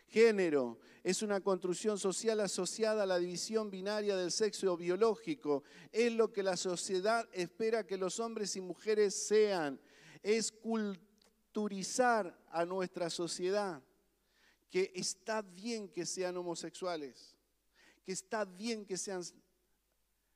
[0.07, 5.61] Género es una construcción social asociada a la división binaria del sexo biológico.
[5.91, 9.79] Es lo que la sociedad espera que los hombres y mujeres sean.
[10.23, 10.51] Es
[12.51, 13.81] a nuestra sociedad
[14.69, 17.35] que está bien que sean homosexuales,
[18.05, 19.23] que está bien que sean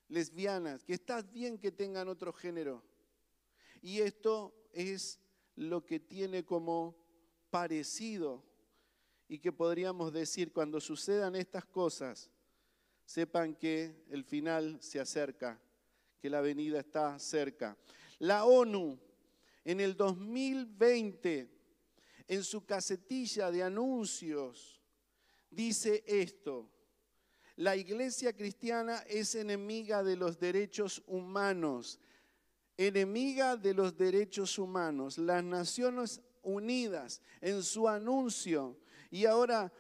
[0.08, 2.84] lesbianas, que está bien que tengan otro género.
[3.82, 5.20] Y esto es
[5.56, 6.96] lo que tiene como
[7.52, 8.44] parecido
[9.28, 12.32] y que podríamos decir cuando sucedan estas cosas,
[13.06, 15.60] sepan que el final se acerca,
[16.20, 17.78] que la venida está cerca.
[18.20, 19.00] La ONU
[19.64, 21.50] en el 2020,
[22.28, 24.82] en su casetilla de anuncios,
[25.50, 26.70] dice esto.
[27.58, 32.00] La iglesia cristiana es enemiga de los derechos humanos,
[32.78, 35.18] enemiga de los derechos humanos.
[35.18, 38.80] Las Naciones Unidas en su anuncio
[39.12, 39.72] y ahora,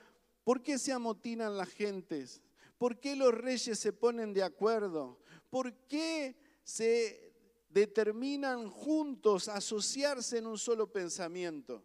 [0.43, 2.41] ¿por qué se amotinan las gentes?
[2.77, 5.17] ¿Por qué los reyes se ponen de acuerdo?
[5.49, 7.30] ¿Por qué se
[7.73, 11.83] determinan juntos asociarse en un solo pensamiento?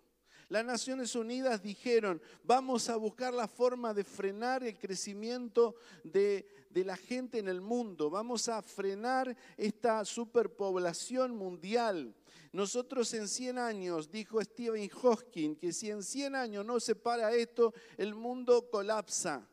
[0.49, 6.85] Las Naciones Unidas dijeron, vamos a buscar la forma de frenar el crecimiento de, de,
[6.85, 12.15] la gente en el mundo, vamos a frenar esta superpoblación mundial.
[12.53, 17.35] Nosotros en 100 años, dijo Stephen Hawking, que si en 100 años no se para
[17.35, 19.47] esto, el mundo colapsa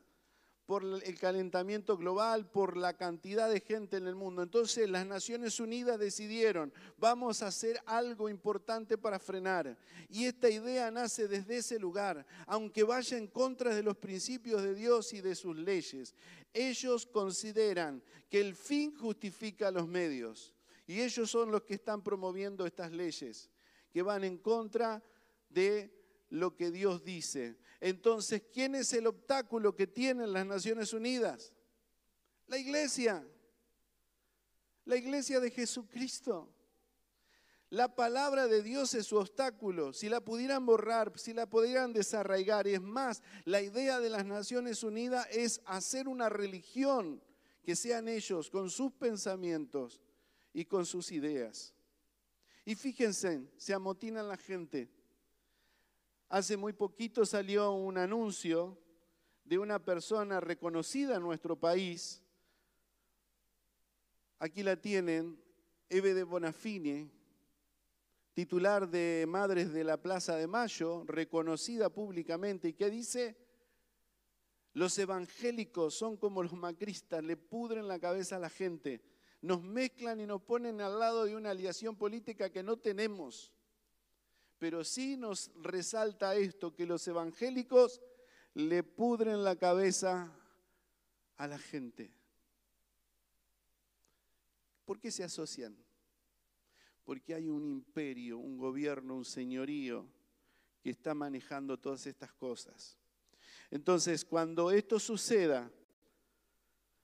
[0.66, 4.42] por el calentamiento global, por la cantidad de gente en el mundo.
[4.42, 9.76] Entonces las Naciones Unidas decidieron, vamos a hacer algo importante para frenar.
[10.08, 14.74] Y esta idea nace desde ese lugar, aunque vaya en contra de los principios de
[14.74, 16.14] Dios y de sus leyes.
[16.52, 20.54] Ellos consideran que el fin justifica los medios.
[20.86, 23.50] Y ellos son los que están promoviendo estas leyes,
[23.90, 25.02] que van en contra
[25.48, 26.03] de
[26.34, 27.56] lo que Dios dice.
[27.80, 31.52] Entonces, ¿quién es el obstáculo que tienen las Naciones Unidas?
[32.48, 33.24] La iglesia.
[34.84, 36.52] La iglesia de Jesucristo.
[37.70, 39.92] La palabra de Dios es su obstáculo.
[39.92, 42.66] Si la pudieran borrar, si la pudieran desarraigar.
[42.66, 47.22] Es más, la idea de las Naciones Unidas es hacer una religión
[47.62, 50.00] que sean ellos con sus pensamientos
[50.52, 51.72] y con sus ideas.
[52.64, 54.90] Y fíjense, se amotinan la gente.
[56.34, 58.76] Hace muy poquito salió un anuncio
[59.44, 62.20] de una persona reconocida en nuestro país.
[64.40, 65.40] Aquí la tienen,
[65.88, 67.08] Eve de Bonafini,
[68.32, 73.36] titular de Madres de la Plaza de Mayo, reconocida públicamente, y que dice,
[74.72, 79.04] los evangélicos son como los macristas, le pudren la cabeza a la gente
[79.40, 83.53] nos mezclan y nos ponen al lado de una aliación política que no tenemos.
[84.58, 88.00] Pero sí nos resalta esto, que los evangélicos
[88.54, 90.32] le pudren la cabeza
[91.36, 92.12] a la gente.
[94.84, 95.76] ¿Por qué se asocian?
[97.04, 100.06] Porque hay un imperio, un gobierno, un señorío
[100.82, 102.98] que está manejando todas estas cosas.
[103.70, 105.70] Entonces, cuando esto suceda,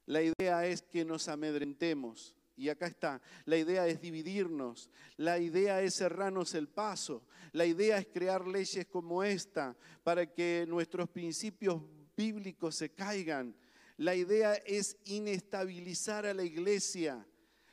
[0.06, 5.80] la idea es que nos amedrentemos Y acá está, la idea es dividirnos, la idea
[5.80, 11.80] es cerrarnos el paso, la idea es crear leyes como esta para que nuestros principios
[12.14, 13.56] bíblicos se caigan.
[13.96, 17.26] La idea es inestabilizar a la iglesia.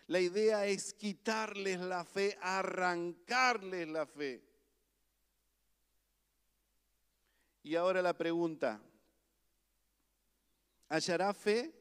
[0.08, 4.42] La idea es quitarles la fe, arrancarles la fe.
[7.62, 8.82] Y ahora la pregunta,
[10.88, 11.77] ¿hallará fe?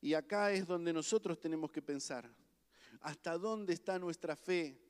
[0.00, 2.30] Y acá es donde nosotros tenemos que pensar,
[3.00, 4.80] ¿hasta dónde está nuestra fe?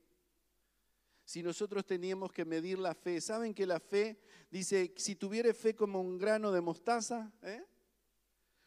[1.24, 5.74] Si nosotros teníamos que medir la fe, ¿saben que la fe dice, si tuviera fe
[5.74, 7.64] como un grano de mostaza, ¿eh?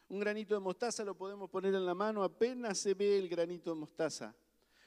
[0.08, 3.70] un granito de mostaza lo podemos poner en la mano, apenas se ve el granito
[3.70, 4.34] de mostaza,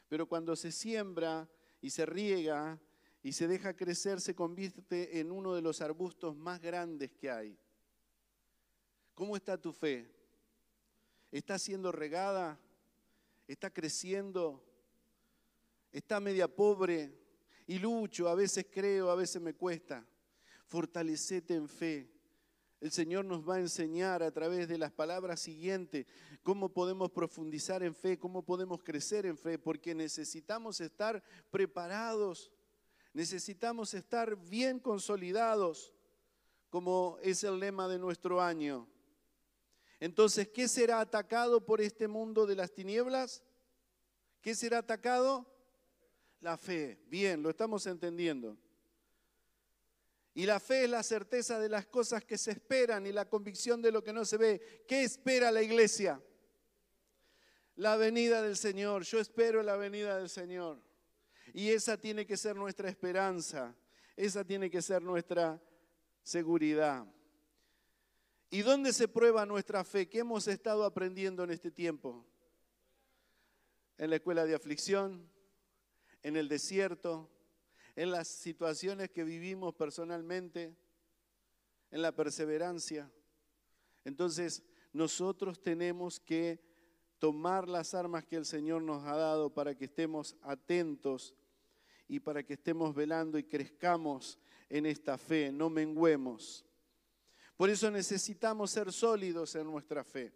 [0.07, 1.47] pero cuando se siembra
[1.81, 2.79] y se riega
[3.21, 7.59] y se deja crecer, se convierte en uno de los arbustos más grandes que hay.
[9.13, 10.16] ¿Cómo está tu fe?
[11.31, 12.59] ¿Está siendo regada?
[13.47, 14.63] ¿Está creciendo?
[15.91, 17.11] ¿Está media pobre?
[17.65, 20.05] Y lucho, a veces creo, a veces me cuesta.
[20.65, 22.09] Fortalecete en fe.
[22.79, 26.05] El Señor nos va a enseñar a través de las palabras siguientes
[26.43, 32.51] cómo podemos profundizar en fe, cómo podemos crecer en fe, porque necesitamos estar preparados,
[33.13, 35.93] necesitamos estar bien consolidados,
[36.69, 38.87] como es el lema de nuestro año.
[39.99, 43.43] Entonces, ¿qué será atacado por este mundo de las tinieblas?
[44.41, 45.45] ¿Qué será atacado?
[46.39, 46.99] La fe.
[47.07, 48.57] Bien, lo estamos entendiendo.
[50.35, 53.81] Y la fe es la certeza de las cosas que se esperan y la convicción
[53.81, 54.83] de lo que no se ve.
[54.87, 56.21] ¿Qué espera la iglesia?
[57.75, 59.03] La venida del Señor.
[59.03, 60.79] Yo espero la venida del Señor.
[61.53, 63.75] Y esa tiene que ser nuestra esperanza.
[64.15, 65.59] Esa tiene que ser nuestra
[66.21, 67.07] seguridad.
[68.49, 70.07] ¿Y dónde se prueba nuestra fe?
[70.07, 72.25] ¿Qué hemos estado aprendiendo en este tiempo?
[73.97, 75.29] En la escuela de aflicción,
[76.23, 77.29] en el desierto,
[77.95, 80.73] en las situaciones que vivimos personalmente,
[81.91, 83.11] en la perseverancia.
[84.05, 86.61] Entonces, nosotros tenemos que
[87.19, 91.35] tomar las armas que el Señor nos ha dado para que estemos atentos
[92.07, 94.39] y para que estemos velando y crezcamos
[94.69, 96.66] en esta fe, no menguemos.
[97.57, 100.31] Por eso necesitamos ser sólidos en nuestra fe.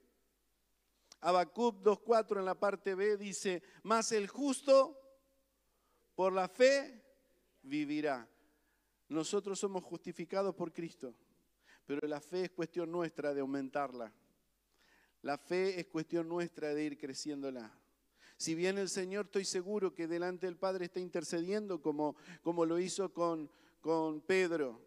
[1.22, 4.98] Habacuc 2.4 en la parte B dice, más el justo
[6.16, 7.00] por la fe
[7.62, 8.28] vivirá.
[9.08, 11.14] Nosotros somos justificados por Cristo,
[11.86, 14.12] pero la fe es cuestión nuestra de aumentarla.
[15.22, 17.72] La fe es cuestión nuestra de ir creciéndola.
[18.36, 22.80] Si bien el Señor estoy seguro que delante del Padre está intercediendo como, como lo
[22.80, 24.82] hizo con, con Pedro,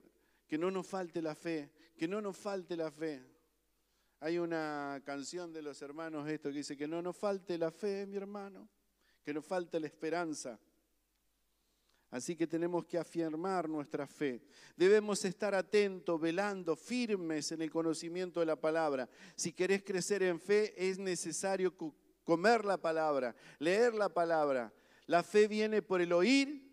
[0.48, 3.22] que no nos falte la fe, que no nos falte la fe.
[4.20, 8.06] Hay una canción de los hermanos esto que dice que no nos falte la fe,
[8.06, 8.68] mi hermano,
[9.22, 10.58] que nos falte la esperanza.
[12.10, 14.40] Así que tenemos que afirmar nuestra fe.
[14.76, 19.08] Debemos estar atentos, velando, firmes en el conocimiento de la palabra.
[19.34, 21.74] Si querés crecer en fe, es necesario
[22.22, 24.72] comer la palabra, leer la palabra.
[25.06, 26.72] La fe viene por el oír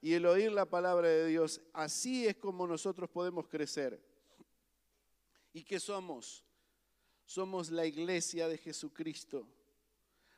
[0.00, 1.60] y el oír la palabra de Dios.
[1.72, 4.00] Así es como nosotros podemos crecer.
[5.52, 6.44] ¿Y qué somos?
[7.24, 9.46] Somos la iglesia de Jesucristo.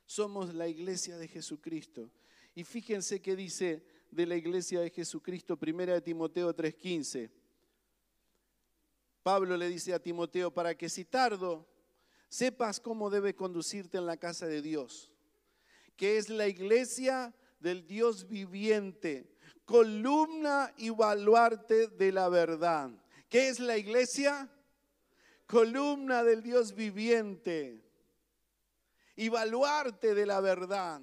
[0.06, 2.10] Somos la iglesia de Jesucristo.
[2.54, 7.30] Y fíjense que dice de la iglesia de Jesucristo, primera de Timoteo 3:15.
[9.22, 11.66] Pablo le dice a Timoteo, para que si tardo,
[12.28, 15.10] sepas cómo debe conducirte en la casa de Dios,
[15.96, 19.32] que es la iglesia del Dios viviente,
[19.64, 22.90] columna y baluarte de la verdad.
[23.28, 24.50] ¿Qué es la iglesia?
[25.52, 27.84] Columna del Dios viviente
[29.16, 31.02] y baluarte de la verdad.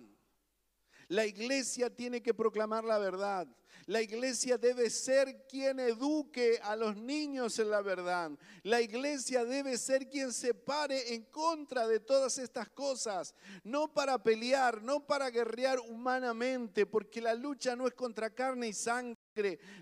[1.08, 3.47] La iglesia tiene que proclamar la verdad.
[3.86, 8.32] La iglesia debe ser quien eduque a los niños en la verdad.
[8.64, 13.36] La iglesia debe ser quien se pare en contra de todas estas cosas.
[13.64, 18.74] No para pelear, no para guerrear humanamente, porque la lucha no es contra carne y
[18.74, 19.18] sangre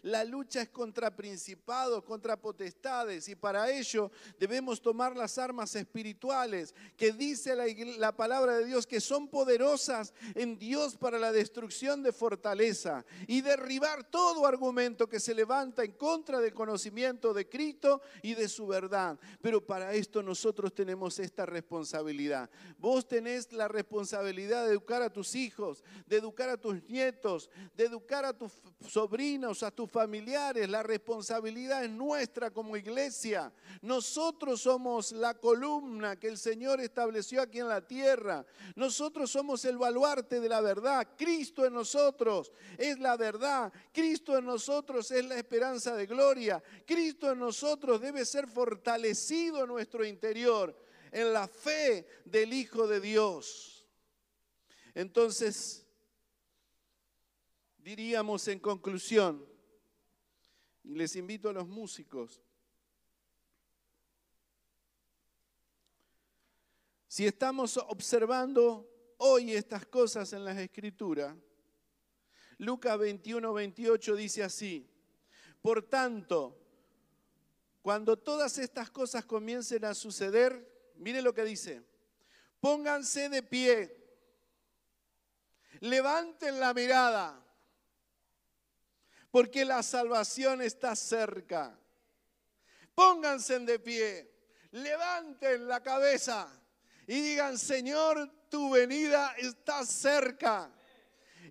[0.03, 6.73] la lucha es contra principados, contra potestades y para ello debemos tomar las armas espirituales
[6.95, 7.65] que dice la,
[7.97, 13.41] la, palabra de Dios que son poderosas en Dios para la destrucción de fortaleza y
[13.41, 18.67] derribar todo argumento que se levanta en contra del conocimiento de Cristo y de su
[18.67, 19.17] verdad.
[19.41, 22.49] Pero para esto nosotros tenemos esta responsabilidad.
[22.77, 27.85] Vos tenés la responsabilidad de educar a tus hijos, de educar a tus nietos, de
[27.85, 28.51] educar a tus
[28.87, 30.69] sobrinos a tus familiares.
[30.69, 33.51] La responsabilidad es nuestra como iglesia.
[33.81, 38.45] Nosotros somos la columna que el Señor estableció aquí en la tierra.
[38.75, 41.07] Nosotros somos el baluarte de la verdad.
[41.17, 43.71] Cristo en nosotros es la verdad.
[43.93, 46.61] Cristo en nosotros es la esperanza de gloria.
[46.85, 50.75] Cristo en nosotros debe ser fortalecido en nuestro interior
[51.11, 53.85] en la fe del Hijo de Dios.
[54.93, 55.86] Entonces,
[57.87, 59.47] diríamos en conclusión,
[60.83, 62.43] y les invito a los músicos,
[67.07, 71.33] si estamos observando hoy estas cosas en las escrituras,
[72.57, 74.85] Lucas 21, 28 dice así,
[75.61, 76.59] por tanto,
[77.81, 81.81] cuando todas estas cosas comiencen a suceder, mire lo que dice,
[82.59, 83.95] pónganse de pie,
[85.79, 87.45] levanten la mirada
[89.31, 91.77] porque la salvación está cerca.
[92.95, 94.31] Pónganse de pie,
[94.71, 96.47] levanten la cabeza
[97.05, 100.71] y digan, Señor, tu venida está cerca.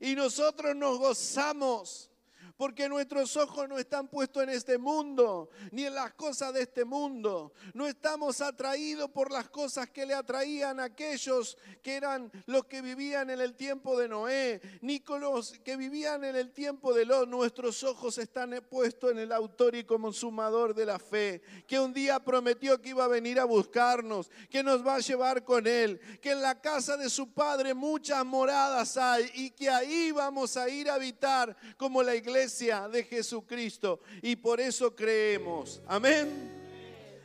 [0.00, 2.10] Y nosotros nos gozamos
[2.56, 6.84] porque nuestros ojos no están puestos en este mundo, ni en las cosas de este
[6.84, 7.52] mundo.
[7.74, 12.80] No estamos atraídos por las cosas que le atraían a aquellos que eran los que
[12.80, 17.04] vivían en el tiempo de Noé, ni con los que vivían en el tiempo de
[17.04, 17.28] Lot.
[17.28, 22.20] Nuestros ojos están puestos en el autor y consumador de la fe, que un día
[22.20, 26.32] prometió que iba a venir a buscarnos, que nos va a llevar con él, que
[26.32, 30.88] en la casa de su padre muchas moradas hay y que ahí vamos a ir
[30.88, 35.80] a habitar como la iglesia de Jesucristo y por eso creemos.
[35.86, 36.28] Amén.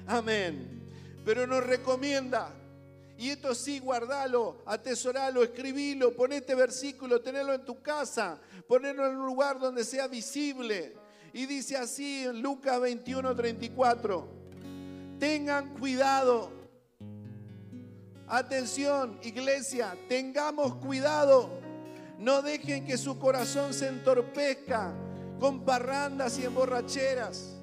[0.08, 0.82] Amén.
[1.24, 2.54] Pero nos recomienda,
[3.18, 9.18] y esto sí, guardalo, atesoralo, escribilo, pon este versículo, tenerlo en tu casa, ponerlo en
[9.18, 10.96] un lugar donde sea visible.
[11.32, 14.28] Y dice así en Lucas 21, 34,
[15.20, 16.52] tengan cuidado.
[18.28, 21.50] Atención, iglesia, tengamos cuidado.
[22.18, 24.96] No dejen que su corazón se entorpezca
[25.42, 27.56] con parrandas y emborracheras,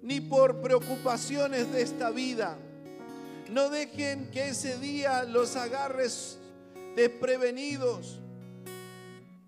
[0.00, 2.56] ni por preocupaciones de esta vida.
[3.50, 6.38] No dejen que ese día los agarres
[6.96, 8.20] desprevenidos.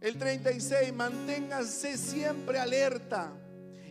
[0.03, 3.33] El 36, manténganse siempre alerta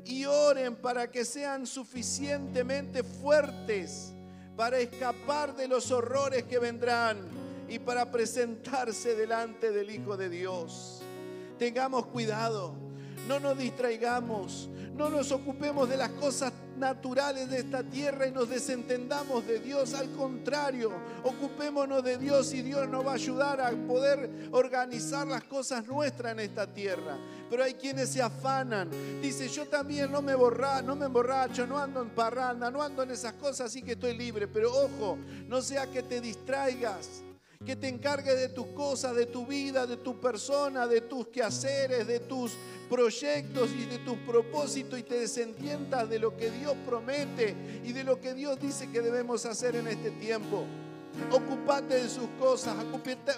[0.06, 4.14] y oren para que sean suficientemente fuertes
[4.56, 7.18] para escapar de los horrores que vendrán
[7.68, 11.02] y para presentarse delante del Hijo de Dios.
[11.58, 12.81] Tengamos cuidado
[13.32, 18.50] no nos distraigamos, no nos ocupemos de las cosas naturales de esta tierra y nos
[18.50, 19.94] desentendamos de Dios.
[19.94, 20.92] Al contrario,
[21.24, 26.34] ocupémonos de Dios y Dios nos va a ayudar a poder organizar las cosas nuestras
[26.34, 27.18] en esta tierra.
[27.50, 28.90] Pero hay quienes se afanan.
[29.22, 33.04] Dice, yo también no me borra, no me emborracho, no ando en parranda, no ando
[33.04, 34.50] en esas cosas, así que estoy libre.
[34.50, 35.18] Pero ojo,
[35.48, 37.24] no sea que te distraigas
[37.66, 42.08] que te encargue de tus cosas, de tu vida, de tu persona, de tus quehaceres,
[42.08, 42.54] de tus
[42.90, 47.56] proyectos y de tus propósitos y te desentiendas de lo que Dios promete
[47.86, 50.66] y de lo que Dios dice que debemos hacer en este tiempo.
[51.32, 52.76] Ocupate de sus cosas,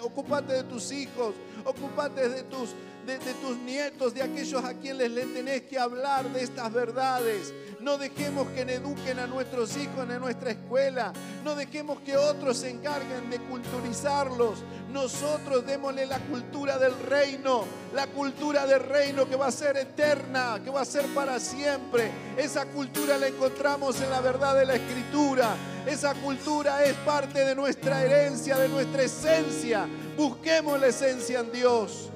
[0.02, 1.34] ocupate, de tus hijos,
[1.64, 2.70] ocupate de tus,
[3.06, 7.52] de, tus nietos, de aquellos a quienes le tenés que hablar de estas verdades.
[7.80, 11.12] No dejemos que eduquen a nuestros hijos en nuestra escuela.
[11.44, 14.60] No dejemos que otros se encarguen de culturizarlos.
[14.90, 20.60] Nosotros démosle la cultura del reino, la cultura del reino que va a ser eterna,
[20.64, 22.10] que va a ser para siempre.
[22.38, 25.56] Esa cultura la encontramos en la verdad de la escritura.
[25.86, 29.86] Esa cultura es parte de nuestra herencia, de nuestra esencia.
[30.16, 32.10] Busquemos la esencia en Dios.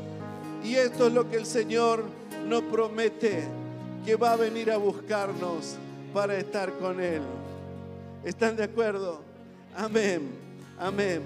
[0.62, 2.04] Y esto es lo que el Señor
[2.46, 3.44] nos promete
[4.04, 5.76] que va a venir a buscarnos
[6.12, 7.22] para estar con Él.
[8.24, 9.20] ¿Están de acuerdo?
[9.76, 10.30] Amén,
[10.78, 11.22] amén.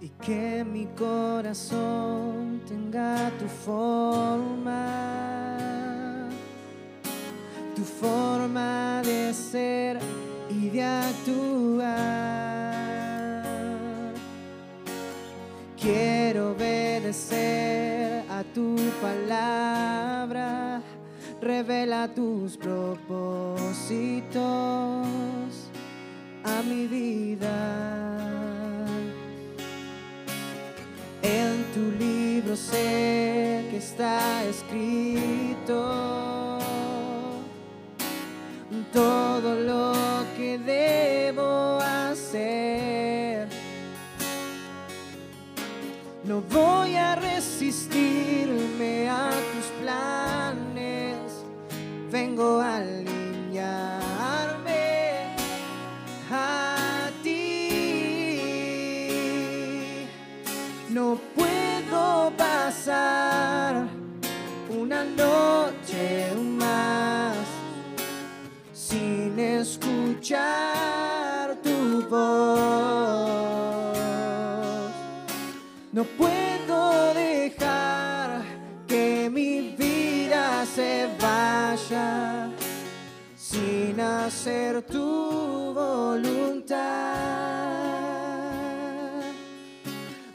[0.00, 4.88] Y que mi corazón tenga tu forma,
[7.74, 9.98] tu forma de ser
[10.48, 12.25] y de actuar.
[17.26, 20.80] Obedecer a tu palabra,
[21.40, 24.36] revela tus propósitos
[26.44, 27.56] a mi vida.
[31.22, 36.58] En tu libro sé que está escrito
[38.92, 39.94] todo lo
[40.36, 42.75] que debo hacer.
[46.36, 51.16] No voy a resistirme a tus planes,
[52.10, 53.64] vengo a alinearme
[56.30, 57.70] a ti.
[60.90, 63.86] No puedo pasar
[64.68, 67.46] una noche más
[68.74, 70.36] sin escuchar
[71.62, 73.15] tu voz.
[80.76, 82.50] se vaya
[83.34, 86.76] sin hacer tu voluntad.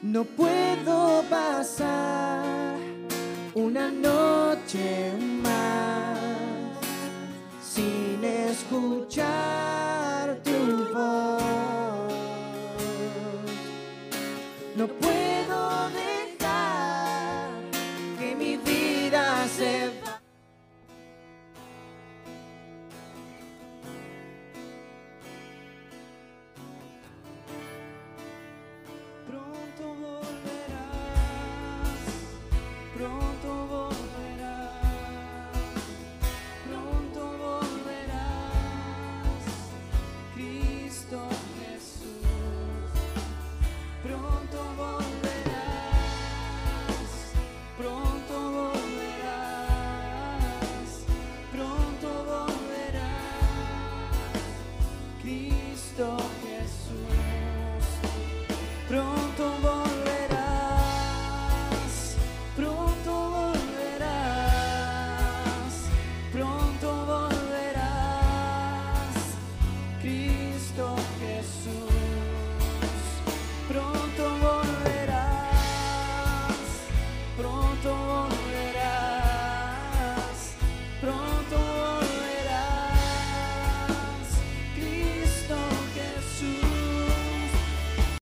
[0.01, 2.75] No puedo pasar
[3.53, 5.13] una noche
[5.43, 6.17] más
[7.61, 9.60] sin escuchar.